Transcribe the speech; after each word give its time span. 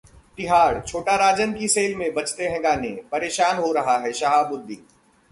तिहाड़ः 0.37 0.79
छोटा 0.81 1.15
राजन 1.15 1.53
की 1.53 1.67
सेल 1.67 1.95
में 1.95 2.13
बजते 2.13 2.47
हैं 2.47 2.63
गाने, 2.63 2.89
परेशान 3.11 3.57
हो 3.57 3.71
रहा 3.71 3.97
है 3.97 4.13
शाहबुद्दीन 4.13 4.83